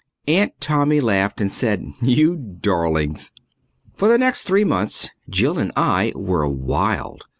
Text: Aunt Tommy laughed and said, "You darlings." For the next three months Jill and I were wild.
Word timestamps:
Aunt 0.27 0.53
Tommy 0.59 0.99
laughed 0.99 1.39
and 1.39 1.51
said, 1.53 1.85
"You 2.01 2.35
darlings." 2.35 3.31
For 3.93 4.07
the 4.07 4.17
next 4.17 4.45
three 4.45 4.63
months 4.63 5.09
Jill 5.29 5.59
and 5.59 5.71
I 5.75 6.11
were 6.15 6.49
wild. 6.49 7.25